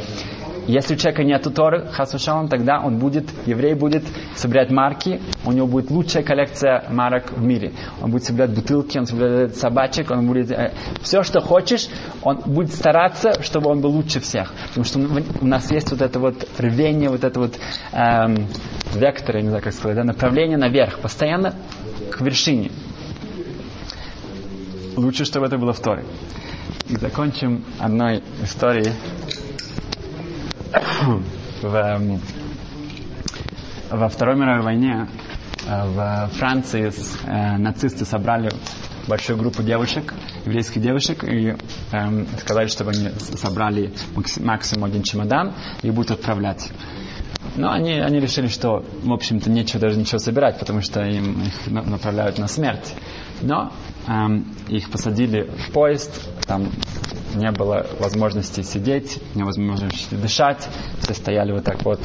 [0.66, 5.66] Если у человека нет Торы, хасушалом, тогда он будет, еврей будет собирать марки, у него
[5.66, 7.74] будет лучшая коллекция марок в мире.
[8.00, 10.50] Он будет собирать бутылки, он собирает собачек, он будет...
[10.50, 11.86] Э, все, что хочешь,
[12.22, 14.50] он будет стараться, чтобы он был лучше всех.
[14.68, 14.98] Потому что
[15.42, 17.58] у нас есть вот это вот рвение, вот это вот
[17.92, 18.48] эм,
[18.94, 21.54] вектор, я не знаю, как сказать, да, направление наверх, постоянно
[22.10, 22.70] к вершине.
[24.96, 26.04] Лучше, чтобы это было в Торе.
[26.88, 28.92] И закончим одной историей
[31.62, 32.20] в, эм,
[33.90, 35.08] во Второй мировой войне
[35.66, 36.90] э, в Франции
[37.26, 38.50] э, нацисты собрали
[39.06, 40.14] большую группу девушек,
[40.46, 41.54] еврейских девушек, и
[41.92, 43.92] эм, сказали, чтобы они собрали
[44.40, 46.70] максимум один чемодан и будут отправлять.
[47.56, 51.66] Но они, они решили, что, в общем-то, нечего даже ничего собирать, потому что им их
[51.66, 52.94] направляют на смерть.
[53.42, 53.72] Но
[54.06, 56.70] эм, их посадили в поезд, там
[57.34, 60.68] не было возможности сидеть, не было возможности дышать,
[61.00, 62.00] все стояли вот так вот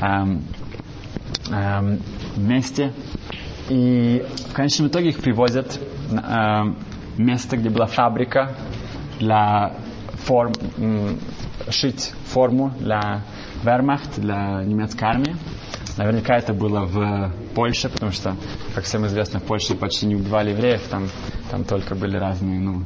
[0.00, 0.44] эм,
[1.50, 2.00] эм,
[2.36, 2.92] вместе.
[3.68, 5.78] И в конечном итоге их привозят
[6.10, 6.74] на
[7.18, 8.54] э, место, где была фабрика
[9.18, 9.74] для
[10.24, 10.52] форм,
[11.68, 13.24] шить форму для
[13.62, 15.36] вермахт, для немецкой армии.
[15.98, 18.36] Наверняка это было в Польше, потому что,
[18.72, 21.08] как всем известно, в Польше почти не убивали евреев, там,
[21.50, 22.84] там только были разные, ну,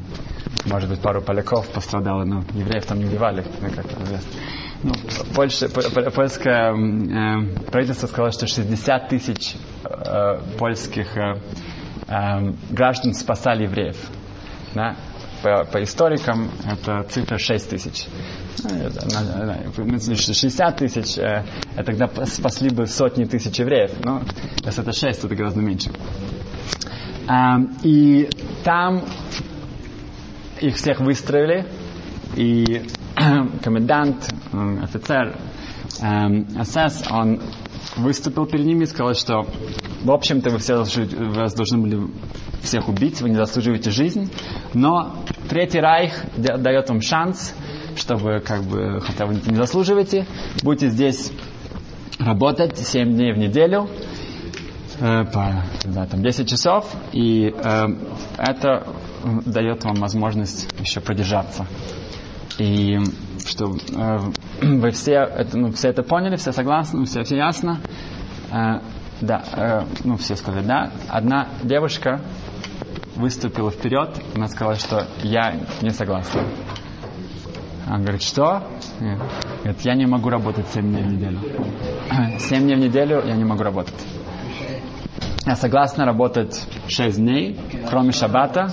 [0.64, 4.30] может быть, пару поляков пострадало, но евреев там не убивали, как известно.
[4.82, 4.94] Ну,
[5.34, 11.36] Польша, польское э, правительство сказало, что 60 тысяч э, польских э,
[12.08, 13.96] э, граждан спасали евреев.
[14.74, 14.96] Да?
[15.42, 18.06] По, по историкам это цифра 6 тысяч.
[19.76, 21.44] 60 тысяч, э,
[21.84, 23.92] тогда спасли бы сотни тысяч евреев.
[24.04, 24.22] Но
[24.64, 25.90] если это 6, то это гораздо меньше.
[27.82, 28.28] И
[28.64, 29.04] там
[30.60, 31.66] их всех выстроили,
[32.36, 32.82] и
[33.62, 34.32] комендант,
[34.82, 35.36] офицер
[35.92, 37.40] СС, он
[37.96, 39.42] выступил перед ними и сказал, что
[40.02, 42.08] в общем-то вы все должны были
[42.62, 44.32] всех убить, вы не заслуживаете жизнь,
[44.74, 45.16] но
[45.48, 47.54] Третий Райх дает вам шанс,
[47.96, 50.26] чтобы как бы, хотя вы не заслуживаете,
[50.62, 51.30] будете здесь
[52.18, 53.88] работать 7 дней в неделю,
[55.00, 57.86] э, по да, там 10 часов, и э,
[58.38, 58.86] это
[59.44, 61.66] дает вам возможность еще продержаться.
[62.58, 62.98] И
[63.46, 64.18] что э,
[64.62, 67.80] вы все это, ну, все это поняли, все согласны, все, все ясно.
[68.50, 68.80] Э,
[69.20, 70.92] да, э, ну все сказали, да.
[71.08, 72.20] Одна девушка
[73.16, 76.42] выступила вперед, она сказала, что я не согласна.
[77.86, 78.62] Она говорит, что?
[79.62, 81.40] Говорит, я не могу работать 7 дней в неделю.
[82.38, 83.94] 7 дней в неделю я не могу работать.
[85.44, 87.58] Я согласна работать 6 дней,
[87.90, 88.72] кроме шаббата.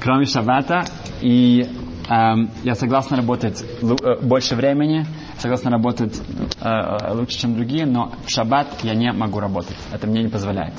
[0.00, 0.84] Кроме шаббата.
[1.22, 1.66] И
[2.08, 5.06] эм, я согласна работать э, больше времени,
[5.38, 6.20] согласна работать
[6.60, 9.76] э, лучше, чем другие, но в шаббат я не могу работать.
[9.92, 10.74] Это мне не позволяет.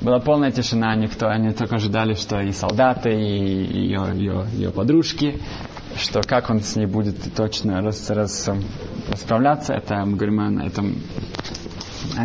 [0.00, 5.40] Была полная тишина, никто, они только ожидали, что и солдаты, и ее, ее, ее подружки,
[5.96, 8.48] что как он с ней будет точно рас, рас,
[9.10, 9.72] расправляться.
[9.72, 10.94] Это мы говорим о этом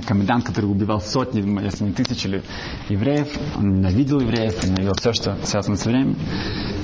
[0.07, 2.43] комендант, который убивал сотни, если не тысячи
[2.89, 6.17] евреев, он ненавидел евреев, ненавидел все, что связано с временем.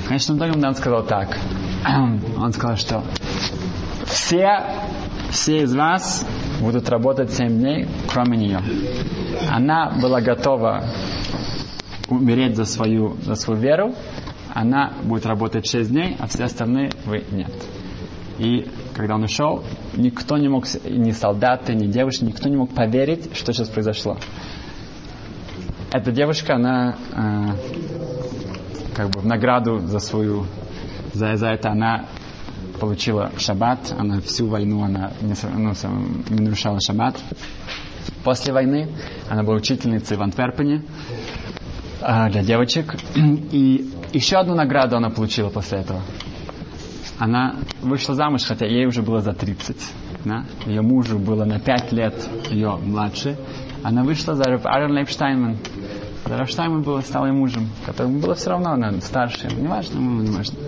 [0.06, 1.38] В конечном итоге комендант сказал так.
[1.86, 3.04] Он сказал, что
[4.06, 4.48] все,
[5.30, 6.26] все из вас
[6.60, 8.62] будут работать 7 дней, кроме нее.
[9.50, 10.84] Она была готова
[12.10, 13.96] умереть за свою, за свою веру,
[14.54, 17.52] она будет работать 6 дней, а все остальные вы нет.
[18.40, 19.64] И когда он ушел,
[19.96, 24.18] никто не мог, ни солдаты, ни девушки, никто не мог поверить, что сейчас произошло.
[25.92, 27.48] Эта девушка, она э,
[28.96, 30.46] как бы в награду за свою,
[31.14, 32.06] за, за это она
[32.80, 35.74] получила шаббат, она всю войну она не, ну,
[36.30, 37.16] не нарушала шаббат.
[38.24, 38.90] После войны
[39.30, 40.84] она была учительницей в Антверпене
[42.02, 42.96] э, для девочек.
[43.16, 46.02] И еще одну награду она получила после этого.
[47.18, 49.78] Она вышла замуж, хотя ей уже было за 30.
[50.26, 50.46] Да?
[50.66, 52.16] Ее мужу было на 5 лет
[52.50, 53.38] ее младше.
[53.84, 55.58] Она вышла за Арен Лейпштайнман.
[56.26, 60.30] Рав Штайнман было, стал ее мужем, которому было все равно, она старше, не важно, не
[60.30, 60.59] важно.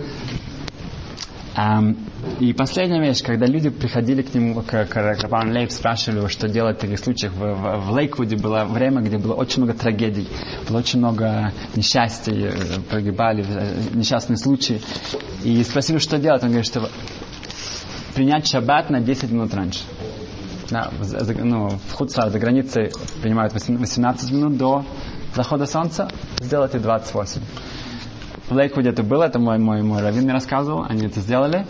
[2.40, 6.28] И последняя вещь, когда люди приходили к нему, к, к, к Рабану Лейб, спрашивали его,
[6.28, 7.32] что делать в таких случаях.
[7.34, 10.28] В, в, в Лейквуде было время, где было очень много трагедий,
[10.68, 12.52] было очень много несчастий, э,
[12.90, 14.80] погибали, э, несчастные случаи.
[15.44, 16.42] И спросили, что делать.
[16.42, 16.88] Он говорит, что
[18.14, 19.80] принять шаббат на 10 минут раньше.
[20.70, 24.86] Да, за, ну, в Хуцар, за границей принимают 18 минут до
[25.34, 27.42] захода солнца, сделайте 28.
[28.52, 31.66] В Лейквуде это было, это мой, мой, мой раввин мне рассказывал, они это сделали.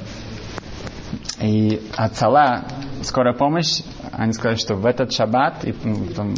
[1.41, 2.65] И Ацала,
[3.03, 6.35] скорая помощь, они сказали, что в этот шаббат и ну, там,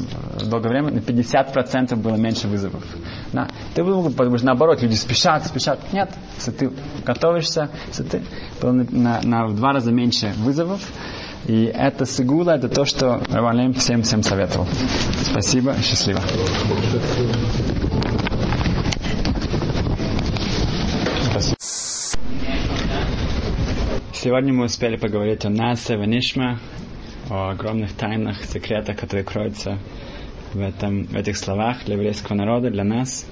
[0.49, 2.85] долгое время на 50% было меньше вызовов.
[3.33, 3.49] Да.
[3.75, 5.81] Ты вызов, потому что наоборот, люди спешат, спешат.
[5.93, 6.71] Нет, если ты
[7.05, 8.23] готовишься, если ты
[8.61, 10.81] было на, на, на в два раза меньше вызовов.
[11.47, 14.67] И это сигула, это то, что Равалем всем-всем советовал.
[15.31, 16.21] Спасибо, счастливо.
[24.25, 26.59] Сегодня мы успели поговорить о Насе, Ванишма,
[27.29, 29.79] о огромных тайнах, секретах, которые кроются
[30.55, 33.27] в, этом, в этих словах для еврейского народа, для нас,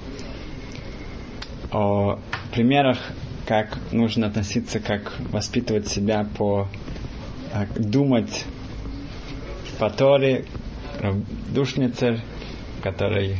[1.71, 2.19] о
[2.51, 2.99] примерах,
[3.47, 6.67] как нужно относиться, как воспитывать себя по
[7.51, 8.45] как думать
[9.79, 10.45] по Торе,
[11.55, 12.21] душницер,
[12.83, 13.37] который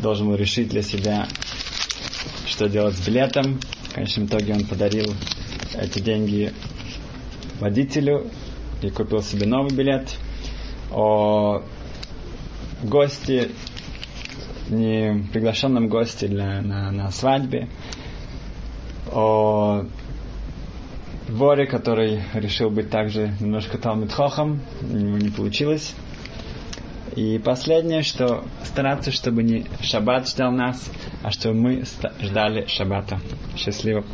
[0.00, 1.26] должен был решить для себя,
[2.46, 3.58] что делать с билетом.
[3.88, 5.16] В конечном итоге он подарил
[5.74, 6.52] эти деньги
[7.60, 8.26] водителю
[8.82, 10.16] и купил себе новый билет.
[10.90, 11.62] О
[12.82, 13.50] гости,
[14.68, 17.68] не приглашенном госте для, на, на свадьбе.
[19.12, 19.84] О
[21.28, 25.94] воре, который решил быть также немножко Талмитхохом, у не получилось.
[27.16, 30.90] И последнее, что стараться, чтобы не шаббат ждал нас,
[31.22, 31.84] а чтобы мы
[32.20, 33.20] ждали шаббата.
[33.56, 34.04] Счастливо.